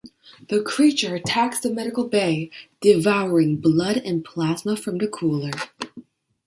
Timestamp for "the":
0.49-0.63, 1.59-1.69, 4.97-5.07